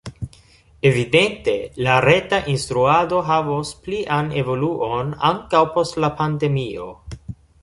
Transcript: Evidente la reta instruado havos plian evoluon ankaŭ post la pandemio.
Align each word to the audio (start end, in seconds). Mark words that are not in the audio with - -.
Evidente 0.89 1.53
la 1.87 1.97
reta 2.07 2.39
instruado 2.55 3.21
havos 3.33 3.75
plian 3.89 4.33
evoluon 4.43 5.15
ankaŭ 5.33 5.63
post 5.77 6.03
la 6.07 6.15
pandemio. 6.25 6.89